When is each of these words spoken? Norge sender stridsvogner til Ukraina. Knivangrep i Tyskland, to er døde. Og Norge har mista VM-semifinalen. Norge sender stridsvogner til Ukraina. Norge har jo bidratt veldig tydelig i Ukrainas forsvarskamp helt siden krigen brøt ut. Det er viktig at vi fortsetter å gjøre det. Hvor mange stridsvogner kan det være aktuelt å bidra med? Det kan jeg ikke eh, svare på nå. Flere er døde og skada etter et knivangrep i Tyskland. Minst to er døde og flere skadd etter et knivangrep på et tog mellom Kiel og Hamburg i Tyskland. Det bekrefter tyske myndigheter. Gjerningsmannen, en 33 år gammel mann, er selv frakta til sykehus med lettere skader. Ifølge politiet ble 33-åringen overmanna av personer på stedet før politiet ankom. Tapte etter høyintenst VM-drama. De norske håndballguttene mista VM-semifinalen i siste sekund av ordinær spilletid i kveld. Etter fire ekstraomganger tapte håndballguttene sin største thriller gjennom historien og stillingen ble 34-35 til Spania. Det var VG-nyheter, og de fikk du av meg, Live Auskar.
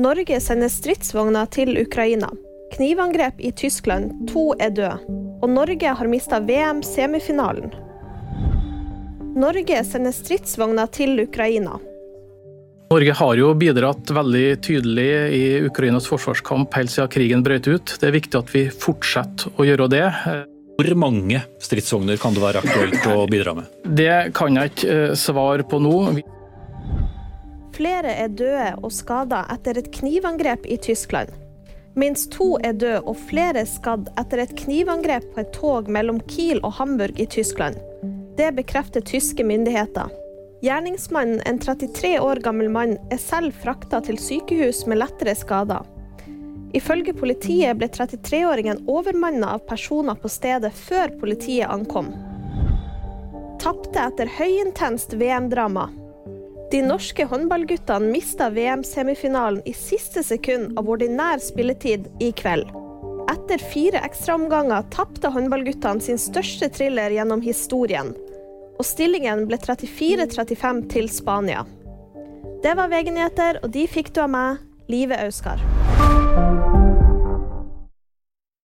Norge 0.00 0.38
sender 0.40 0.70
stridsvogner 0.72 1.48
til 1.52 1.74
Ukraina. 1.76 2.30
Knivangrep 2.72 3.40
i 3.44 3.50
Tyskland, 3.52 4.14
to 4.30 4.54
er 4.56 4.70
døde. 4.72 4.96
Og 5.42 5.50
Norge 5.52 5.92
har 5.98 6.08
mista 6.08 6.38
VM-semifinalen. 6.40 7.74
Norge 9.36 9.82
sender 9.84 10.14
stridsvogner 10.16 10.88
til 10.94 11.20
Ukraina. 11.26 11.76
Norge 12.94 13.18
har 13.20 13.34
jo 13.42 13.52
bidratt 13.60 14.14
veldig 14.16 14.46
tydelig 14.64 15.10
i 15.36 15.44
Ukrainas 15.68 16.08
forsvarskamp 16.08 16.80
helt 16.80 16.94
siden 16.94 17.12
krigen 17.12 17.44
brøt 17.44 17.68
ut. 17.68 17.96
Det 18.00 18.08
er 18.08 18.16
viktig 18.16 18.40
at 18.40 18.56
vi 18.56 18.66
fortsetter 18.72 19.52
å 19.60 19.68
gjøre 19.68 19.92
det. 19.92 20.06
Hvor 20.80 20.94
mange 20.96 21.44
stridsvogner 21.60 22.16
kan 22.16 22.32
det 22.32 22.46
være 22.46 22.64
aktuelt 22.64 23.04
å 23.12 23.28
bidra 23.28 23.58
med? 23.60 23.80
Det 23.84 24.32
kan 24.32 24.56
jeg 24.56 24.72
ikke 24.72 25.00
eh, 25.10 25.16
svare 25.28 25.68
på 25.68 25.84
nå. 25.84 25.96
Flere 27.80 28.12
er 28.12 28.28
døde 28.36 28.74
og 28.84 28.90
skada 28.92 29.38
etter 29.48 29.78
et 29.80 29.86
knivangrep 29.94 30.66
i 30.68 30.76
Tyskland. 30.84 31.30
Minst 31.96 32.28
to 32.34 32.58
er 32.60 32.74
døde 32.76 32.98
og 33.08 33.16
flere 33.30 33.62
skadd 33.64 34.10
etter 34.20 34.42
et 34.42 34.50
knivangrep 34.58 35.24
på 35.32 35.40
et 35.40 35.54
tog 35.56 35.88
mellom 35.88 36.18
Kiel 36.28 36.60
og 36.60 36.74
Hamburg 36.76 37.16
i 37.16 37.24
Tyskland. 37.24 37.78
Det 38.36 38.50
bekrefter 38.58 39.00
tyske 39.00 39.46
myndigheter. 39.48 40.12
Gjerningsmannen, 40.60 41.40
en 41.48 41.60
33 41.62 42.18
år 42.20 42.42
gammel 42.44 42.68
mann, 42.68 42.98
er 43.08 43.22
selv 43.22 43.56
frakta 43.62 44.02
til 44.04 44.20
sykehus 44.20 44.82
med 44.84 45.00
lettere 45.00 45.32
skader. 45.40 45.88
Ifølge 46.76 47.14
politiet 47.16 47.80
ble 47.80 47.88
33-åringen 47.88 48.84
overmanna 48.92 49.54
av 49.54 49.64
personer 49.70 50.20
på 50.20 50.28
stedet 50.28 50.74
før 50.76 51.16
politiet 51.22 51.72
ankom. 51.72 52.12
Tapte 53.64 54.04
etter 54.04 54.28
høyintenst 54.36 55.16
VM-drama. 55.16 55.88
De 56.70 56.82
norske 56.86 57.26
håndballguttene 57.26 58.12
mista 58.12 58.50
VM-semifinalen 58.54 59.62
i 59.66 59.74
siste 59.74 60.22
sekund 60.22 60.78
av 60.78 60.90
ordinær 60.90 61.42
spilletid 61.42 62.06
i 62.22 62.30
kveld. 62.36 62.70
Etter 63.30 63.62
fire 63.72 64.02
ekstraomganger 64.06 64.86
tapte 64.94 65.30
håndballguttene 65.34 66.02
sin 66.02 66.18
største 66.18 66.70
thriller 66.74 67.14
gjennom 67.14 67.42
historien 67.42 68.14
og 68.80 68.86
stillingen 68.88 69.44
ble 69.48 69.58
34-35 69.60 70.86
til 70.92 71.10
Spania. 71.12 71.66
Det 72.64 72.72
var 72.76 72.88
VG-nyheter, 72.92 73.60
og 73.64 73.72
de 73.76 73.84
fikk 73.88 74.14
du 74.16 74.24
av 74.24 74.32
meg, 74.32 74.64
Live 74.88 75.20
Auskar. 75.20 75.60